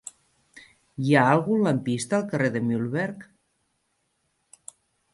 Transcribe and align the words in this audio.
Hi 1.07 1.13
ha 1.17 1.25
algun 1.33 1.61
lampista 1.69 2.19
al 2.21 2.27
carrer 2.33 2.51
de 2.57 2.65
Mühlberg? 2.73 3.31